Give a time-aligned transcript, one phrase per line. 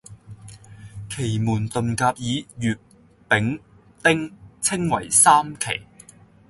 [1.11, 2.75] 奇門遁甲以乙、
[3.29, 3.59] 丙、
[4.03, 5.85] 丁稱為三奇